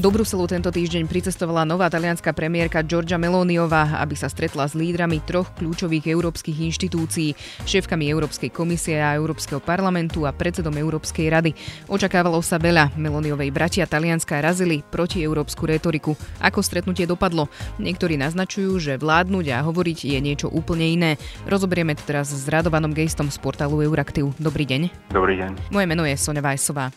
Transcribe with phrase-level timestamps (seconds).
[0.00, 5.20] Do Bruselu tento týždeň pricestovala nová talianská premiérka Giorgia Meloniová, aby sa stretla s lídrami
[5.20, 7.36] troch kľúčových európskych inštitúcií,
[7.68, 11.52] šéfkami Európskej komisie a Európskeho parlamentu a predsedom Európskej rady.
[11.84, 12.96] Očakávalo sa veľa.
[12.96, 16.16] Meloniovej bratia Talianska razili proti európsku retoriku.
[16.40, 17.52] Ako stretnutie dopadlo?
[17.76, 21.10] Niektorí naznačujú, že vládnuť a hovoriť je niečo úplne iné.
[21.44, 24.32] Rozoberieme to teraz s Radovanom Gejstom z portálu Euraktiv.
[24.40, 25.12] Dobrý deň.
[25.12, 25.68] Dobrý deň.
[25.68, 26.88] Moje meno je Sonja Vajsová.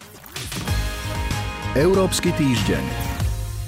[1.73, 2.85] Európsky týždeň.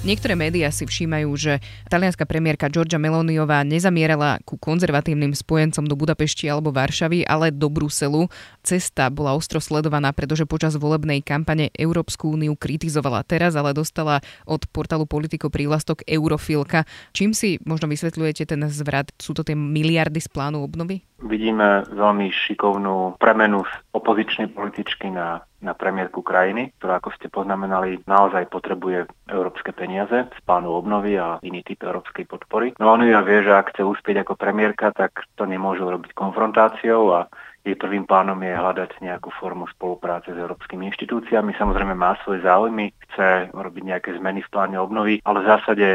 [0.06, 1.58] Niektoré médiá si všímajú, že
[1.90, 8.30] talianská premiérka Giorgia Meloniová nezamierala ku konzervatívnym spojencom do Budapešti alebo Varšavy, ale do Bruselu.
[8.62, 13.26] Cesta bola ostro sledovaná, pretože počas volebnej kampane Európsku úniu kritizovala.
[13.26, 16.86] Teraz ale dostala od portálu Politico prívlastok Eurofilka.
[17.10, 19.10] Čím si možno vysvetľujete ten zvrat?
[19.18, 21.02] Sú to tie miliardy z plánu obnovy?
[21.16, 27.98] Vidíme veľmi šikovnú premenu z opozičnej političky na na premiérku krajiny, ktorá, ako ste poznamenali,
[28.06, 32.76] naozaj potrebuje európske peniaze z plánu obnovy a iný typ európskej podpory.
[32.78, 37.20] No ja vie, že ak chce uspieť ako premiérka, tak to nemôže robiť konfrontáciou a
[37.66, 41.50] jej prvým plánom je hľadať nejakú formu spolupráce s európskymi inštitúciami.
[41.58, 45.86] Samozrejme má svoje záujmy, chce robiť nejaké zmeny v pláne obnovy, ale v zásade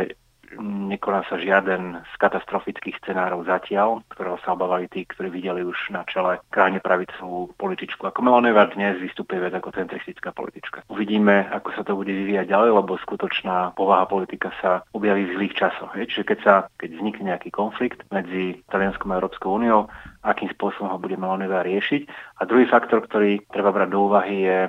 [0.60, 6.04] nekoná sa žiaden z katastrofických scenárov zatiaľ, ktorého sa obávali tí, ktorí videli už na
[6.08, 8.04] čele krajne pravicovú političku.
[8.04, 10.84] Ako Melaneva dnes vystupuje viac ako centristická politička.
[10.92, 15.54] Uvidíme, ako sa to bude vyvíjať ďalej, lebo skutočná povaha politika sa objaví v zlých
[15.56, 15.92] časoch.
[15.96, 19.88] Čiže keď, sa, keď vznikne nejaký konflikt medzi Talianskom a Európskou úniou,
[20.22, 22.02] akým spôsobom ho bude Meloneva riešiť.
[22.42, 24.60] A druhý faktor, ktorý treba brať do úvahy je,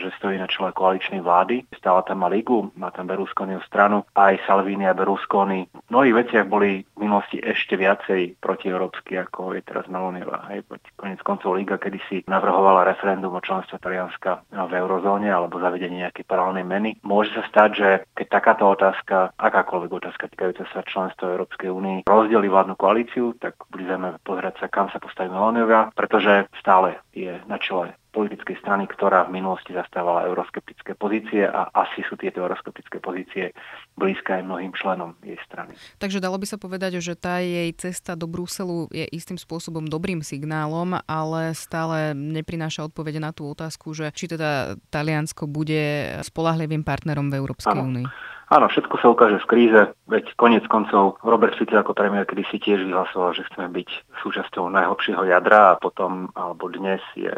[0.00, 1.64] že stojí na čele koaličnej vlády.
[1.76, 5.68] Stále tam má Ligu, má tam Berlusconiho stranu, aj Salvini a Berlusconi.
[5.72, 10.48] V mnohých veciach boli v minulosti ešte viacej protieurópsky, ako je teraz Melonieva.
[10.52, 10.64] Hej,
[10.96, 16.64] konec koncov Liga kedysi navrhovala referendum o členstve Talianska v eurozóne alebo zavedenie nejakej paralelnej
[16.64, 16.90] meny.
[17.04, 22.46] Môže sa stať, že keď takáto otázka, akákoľvek otázka týkajúca sa členstva Európskej únie rozdelí
[22.48, 27.98] vládnu koalíciu, tak budeme pozerať sa, kam sa postaví Meloniová, pretože stále je na čele
[28.12, 33.56] politickej strany, ktorá v minulosti zastávala euroskeptické pozície a asi sú tieto euroskeptické pozície
[33.96, 35.72] blízke aj mnohým členom jej strany.
[35.96, 40.20] Takže dalo by sa povedať, že tá jej cesta do Bruselu je istým spôsobom dobrým
[40.20, 47.32] signálom, ale stále neprináša odpovede na tú otázku, že či teda Taliansko bude spolahlivým partnerom
[47.32, 48.06] v Európskej únii.
[48.52, 49.80] Áno, všetko sa ukáže v kríze,
[50.12, 53.88] veď konec koncov Robert Fico ako premiér kedy si tiež vyhlasoval, že chceme byť
[54.20, 57.32] súčasťou najhlbšieho jadra a potom, alebo dnes je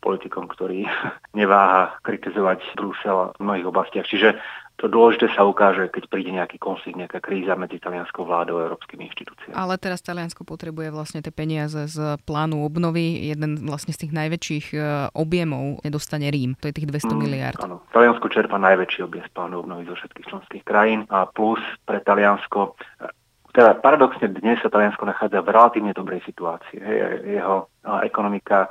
[0.00, 0.88] politikom, ktorý
[1.38, 4.08] neváha kritizovať Brusel v mnohých oblastiach.
[4.08, 4.40] Čiže
[4.76, 9.08] to dôležité sa ukáže, keď príde nejaký konflikt, nejaká kríza medzi talianskou vládou a európskymi
[9.08, 9.56] inštitúciami.
[9.56, 13.32] Ale teraz Taliansko potrebuje vlastne tie peniaze z plánu obnovy.
[13.32, 14.78] Jeden vlastne z tých najväčších e,
[15.16, 16.60] objemov nedostane Rím.
[16.60, 17.60] To je tých 200 mm, miliard.
[17.64, 17.80] Áno.
[17.88, 22.76] Taliansko čerpa najväčší objem z plánu obnovy zo všetkých členských krajín a plus pre Taliansko
[23.00, 23.08] e,
[23.56, 26.76] teda paradoxne dnes sa Taliansko nachádza v relatívne dobrej situácii.
[27.24, 27.72] Jeho
[28.04, 28.68] ekonomika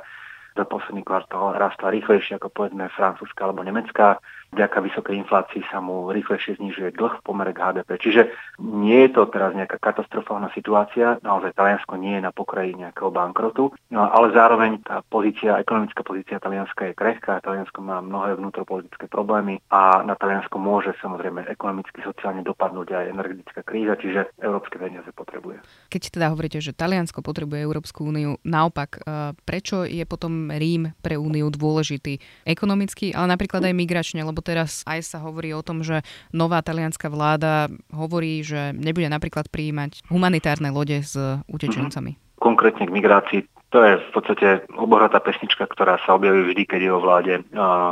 [0.54, 4.22] za posledný kvartál rastla rýchlejšie ako povedzme Francúzska alebo Nemecká
[4.56, 8.00] vďaka vysokej inflácii sa mu rýchlejšie znižuje dlh v pomere k HDP.
[8.00, 8.22] Čiže
[8.64, 13.76] nie je to teraz nejaká katastrofálna situácia, naozaj Taliansko nie je na pokraji nejakého bankrotu,
[13.92, 19.60] no, ale zároveň tá pozícia, ekonomická pozícia Talianska je krehká, Taliansko má mnohé vnútropolitické problémy
[19.68, 25.60] a na Taliansko môže samozrejme ekonomicky, sociálne dopadnúť aj energetická kríza, čiže európske peniaze potrebuje.
[25.92, 31.18] Keď teda hovoríte, že Taliansko potrebuje Európsku úniu, naopak, e, prečo je potom Rím pre
[31.18, 36.06] úniu dôležitý ekonomicky, ale napríklad aj migračne, lebo teraz aj sa hovorí o tom, že
[36.30, 41.18] nová talianská vláda hovorí, že nebude napríklad prijímať humanitárne lode s
[41.50, 42.14] utečencami.
[42.14, 42.38] Mm-hmm.
[42.38, 43.40] Konkrétne k migrácii
[43.74, 47.34] to je v podstate obohatá pesnička, ktorá sa objaví vždy, keď je o vláde,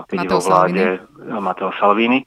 [0.06, 1.42] keď Mateo je o vláde Salvini.
[1.42, 2.20] Mateo Salvini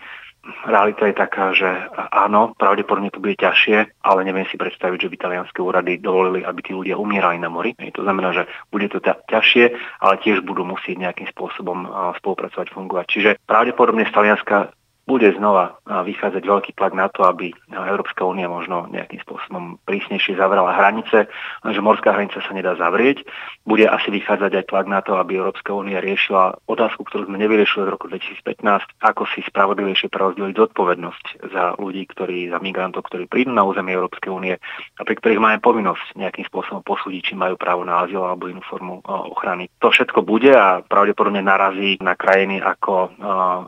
[0.65, 1.67] realita je taká, že
[2.11, 6.59] áno, pravdepodobne to bude ťažšie, ale neviem si predstaviť, že by talianské úrady dovolili, aby
[6.63, 7.75] tí ľudia umierali na mori.
[7.77, 9.65] To znamená, že bude to ťažšie,
[10.01, 11.87] ale tiež budú musieť nejakým spôsobom
[12.19, 13.05] spolupracovať, fungovať.
[13.11, 14.71] Čiže pravdepodobne z Talianska
[15.07, 20.75] bude znova vychádzať veľký tlak na to, aby Európska únia možno nejakým spôsobom prísnejšie zavrala
[20.75, 21.31] hranice,
[21.63, 23.23] lenže morská hranica sa nedá zavrieť.
[23.63, 27.87] Bude asi vychádzať aj tlak na to, aby Európska únia riešila otázku, ktorú sme nevyriešili
[27.87, 31.25] od roku 2015, ako si spravodlivejšie prerozdeliť zodpovednosť
[31.55, 35.63] za ľudí, ktorí, za migrantov, ktorí prídu na územie Európskej únie a pri ktorých máme
[35.63, 39.71] povinnosť nejakým spôsobom posúdiť, či majú právo na azyl alebo inú formu ochrany.
[39.79, 43.15] To všetko bude a pravdepodobne narazí na krajiny ako,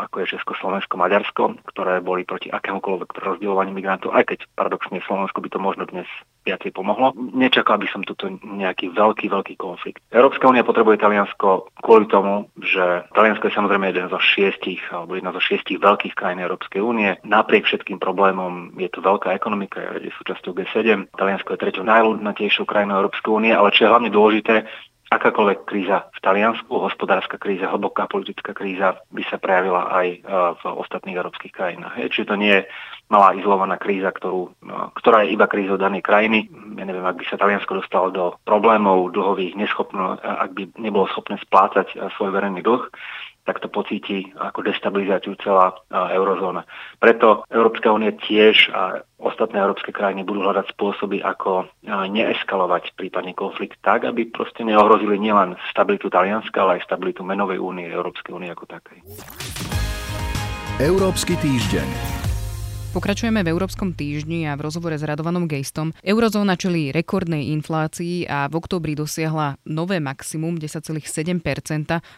[0.04, 4.98] ako je Česko, Slovensko, Maďarsko Slovensko, ktoré boli proti akémukoľvek prerozdeľovaniu migrantov, aj keď paradoxne
[5.06, 6.10] Slovensko by to možno dnes
[6.48, 7.14] viacej pomohlo.
[7.14, 10.02] Nečakal by som tuto nejaký veľký, veľký konflikt.
[10.10, 15.30] Európska únia potrebuje Taliansko kvôli tomu, že Taliansko je samozrejme jeden zo šiestich, alebo jedna
[15.36, 17.14] zo šiestich veľkých krajín Európskej únie.
[17.22, 21.14] Napriek všetkým problémom je to veľká ekonomika, je súčasťou G7.
[21.14, 24.66] Taliansko je treťou najľudnatejšou krajinou Európskej únie, ale čo je hlavne dôležité,
[25.10, 30.18] akákoľvek kríza v Taliansku, hospodárska kríza, hlboká politická kríza by sa prejavila aj e,
[30.54, 31.98] v ostatných európskych krajinách.
[32.14, 32.70] Čiže to nie je
[33.10, 36.46] malá izolovaná kríza, ktorú, no, ktorá je iba krízou danej krajiny.
[36.78, 41.42] Ja neviem, ak by sa Taliansko dostalo do problémov dlhových, neschopno, ak by nebolo schopné
[41.42, 42.86] splácať e, svoj verejný dlh,
[43.48, 46.68] tak to pocíti ako destabilizáciu celá eurozóna.
[47.02, 53.80] Preto Európska únia tiež a ostatné európske krajiny budú hľadať spôsoby, ako neeskalovať prípadne konflikt
[53.82, 58.68] tak, aby proste neohrozili nielen stabilitu Talianska, ale aj stabilitu menovej únie, Európskej únie ako
[58.68, 59.00] takej.
[60.80, 62.19] Európsky týždeň.
[62.90, 65.94] Pokračujeme v Európskom týždni a v rozhovore s Radovanom Gejstom.
[66.02, 71.06] Eurozóna čelí rekordnej inflácii a v októbri dosiahla nové maximum 10,7%.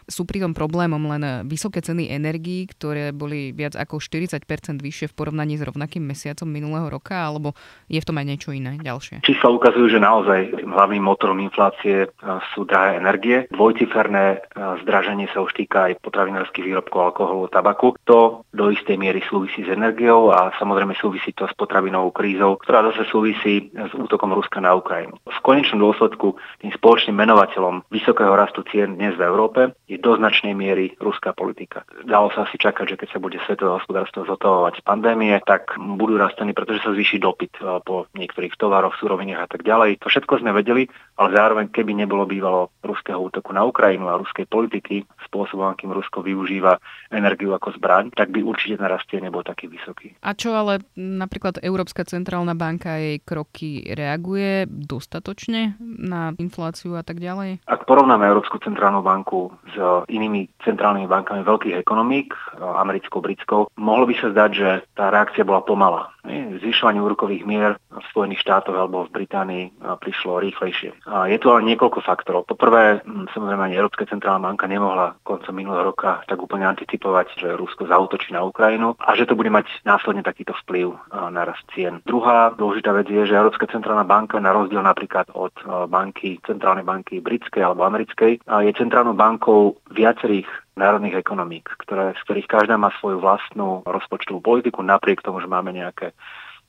[0.08, 4.48] Sú pritom problémom len vysoké ceny energií, ktoré boli viac ako 40%
[4.80, 7.52] vyššie v porovnaní s rovnakým mesiacom minulého roka, alebo
[7.92, 9.28] je v tom aj niečo iné ďalšie?
[9.28, 12.16] Čísla ukazujú, že naozaj hlavným motorom inflácie e,
[12.56, 13.44] sú drahé energie.
[13.52, 14.56] Dvojciferné e,
[14.88, 17.92] zdraženie sa už týka aj potravinárskych výrobkov, alkoholu, tabaku.
[18.08, 22.86] To do istej miery súvisí s energiou a samozrejme súvisí to s potravinovou krízou, ktorá
[22.94, 25.18] zase súvisí s útokom Ruska na Ukrajinu.
[25.26, 30.54] V konečnom dôsledku tým spoločným menovateľom vysokého rastu cien dnes v Európe je do značnej
[30.54, 31.82] miery ruská politika.
[32.06, 36.14] Dalo sa asi čakať, že keď sa bude svetové hospodárstvo zotavovať z pandémie, tak budú
[36.14, 39.98] rastení, pretože sa zvýši dopyt e, po niektorých tovaroch, suroviniach a tak ďalej.
[39.98, 40.86] To všetko sme vedeli,
[41.18, 46.20] ale zároveň keby nebolo bývalo ruského útoku na Ukrajinu a ruskej politiky, spôsobom, akým Rusko
[46.20, 46.76] využíva
[47.08, 50.12] energiu ako zbraň, tak by určite narastie nebol taký vysoký.
[50.20, 57.18] A čo ale napríklad Európska centrálna banka jej kroky reaguje dostatočne na infláciu a tak
[57.18, 57.64] ďalej?
[57.66, 59.76] Ak porovnáme Európsku centrálnu banku s
[60.12, 65.64] inými centrálnymi bankami veľkých ekonomík, americkou, britskou, mohlo by sa zdať, že tá reakcia bola
[65.64, 66.12] pomalá.
[66.22, 69.64] Zvyšovanie úrokových mier v Spojených štátoch alebo v Británii
[69.98, 70.94] prišlo rýchlejšie.
[71.10, 72.46] A je tu ale niekoľko faktorov.
[72.46, 73.02] Poprvé,
[73.34, 78.30] samozrejme ani Európska centrálna banka nemohla koncom minulého roka tak úplne anticipovať, že Rusko zautočí
[78.30, 80.94] na Ukrajinu a že to bude mať následne takýto vplyv
[81.34, 81.98] na rast cien.
[82.06, 85.52] Druhá dôležitá vec je, že Európska centrálna banka na rozdiel napríklad od
[85.90, 90.46] banky, centrálnej banky britskej alebo americkej, je centrálnou bankou viacerých
[90.76, 95.76] národných ekonomík, ktoré, z ktorých každá má svoju vlastnú rozpočtovú politiku, napriek tomu, že máme
[95.76, 96.16] nejaké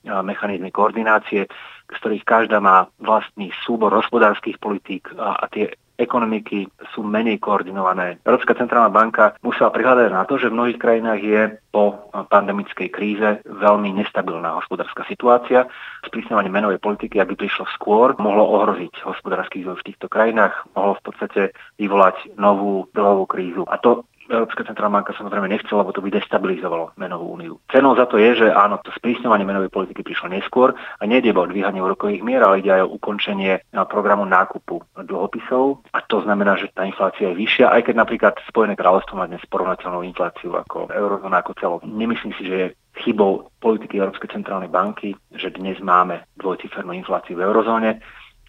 [0.04, 1.48] mechanizmy koordinácie,
[1.88, 8.18] z ktorých každá má vlastný súbor hospodárskych politík a, a tie ekonomiky sú menej koordinované.
[8.26, 13.30] Európska centrálna banka musela prihľadať na to, že v mnohých krajinách je po pandemickej kríze
[13.46, 15.70] veľmi nestabilná hospodárska situácia.
[16.06, 21.04] Sprísňovanie menovej politiky, aby prišlo skôr, mohlo ohroziť hospodársky vývoj v týchto krajinách, mohlo v
[21.06, 21.42] podstate
[21.78, 23.64] vyvolať novú dlhovú krízu.
[23.70, 27.54] A to Európska centrálna banka samozrejme nechcela, lebo to by destabilizovalo menovú úniu.
[27.72, 31.44] Cenou za to je, že áno, to sprísňovanie menovej politiky prišlo neskôr a nejde iba
[31.44, 33.60] o dvíhanie úrokových mier, ale ide aj o ukončenie
[33.92, 38.80] programu nákupu dlhopisov a to znamená, že tá inflácia je vyššia, aj keď napríklad Spojené
[38.80, 41.76] kráľovstvo má dnes porovnateľnú infláciu ako eurozóna ako celo.
[41.84, 42.68] Nemyslím si, že je
[43.04, 48.00] chybou politiky Európskej centrálnej banky, že dnes máme dvojcifernú infláciu v eurozóne.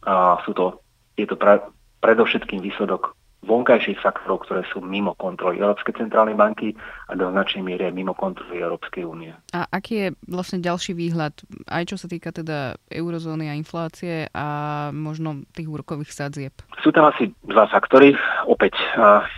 [0.05, 0.85] A sú to,
[1.17, 1.65] je to pre,
[2.05, 6.73] predovšetkým výsledok vonkajších faktorov, ktoré sú mimo kontroly Európskej centrálnej banky
[7.07, 9.37] a do značnej miery mimo kontroly Európskej únie.
[9.52, 11.37] A aký je vlastne ďalší výhľad,
[11.68, 14.47] aj čo sa týka teda eurozóny a inflácie a
[14.90, 16.57] možno tých úrokových sadzieb?
[16.80, 18.16] Sú tam asi dva faktory.
[18.49, 18.80] Opäť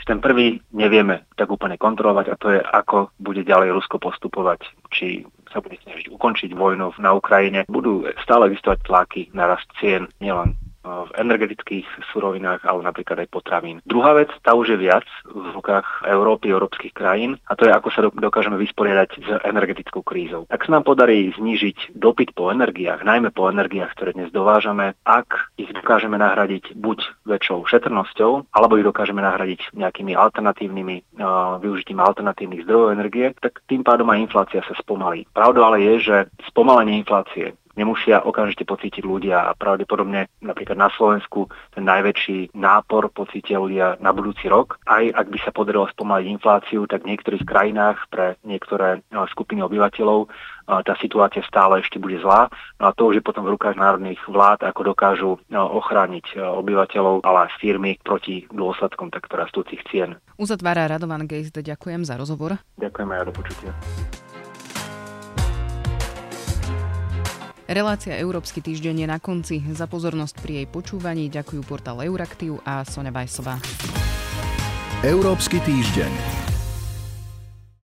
[0.07, 4.65] ten prvý nevieme tak úplne kontrolovať a to je, ako bude ďalej Rusko postupovať,
[4.95, 7.67] či sa bude snažiť ukončiť vojnu na Ukrajine.
[7.67, 10.55] Budú stále existovať tlaky na rast cien nielen
[10.87, 13.83] v energetických surovinách, ale napríklad aj potravín.
[13.83, 17.89] Druhá vec, tá už je viac v rukách Európy, európskych krajín a to je, ako
[17.91, 20.47] sa dokážeme vysporiadať s energetickou krízou.
[20.47, 25.53] Ak sa nám podarí znížiť dopyt po energiách, najmä po energiách, ktoré dnes dovážame, ak
[25.59, 32.63] ich dokážeme nahradiť buď väčšou šetrnosťou, alebo ich dokážeme nahradiť nejakými alternatívnymi uh, využitím alternatívnych
[32.63, 35.27] zdrojov energie, tak tým pádom aj inflácia sa spomalí.
[35.35, 36.17] Pravda ale je, že
[36.47, 43.61] spomalenie inflácie nemusia okamžite pocítiť ľudia a pravdepodobne napríklad na Slovensku ten najväčší nápor pocítia
[43.61, 44.81] ľudia na budúci rok.
[44.89, 49.63] Aj ak by sa podarilo spomaliť infláciu, tak v niektorých krajinách pre niektoré no, skupiny
[49.63, 50.27] obyvateľov
[50.67, 52.51] tá situácia stále ešte bude zlá.
[52.83, 57.23] No a to už je potom v rukách národných vlád, ako dokážu no, ochrániť obyvateľov,
[57.23, 60.19] ale aj firmy proti dôsledkom takto rastúcich cien.
[60.37, 62.59] Uzatvára Radovan Gejs, ďakujem za rozhovor.
[62.83, 63.71] Ďakujem aj do počutia.
[67.67, 69.59] Relácia Európsky týždeň je na konci.
[69.75, 73.59] Za pozornosť pri jej počúvaní ďakujú portál Euraktiv a Sonja Vajsová.
[75.03, 76.46] Európsky týždeň.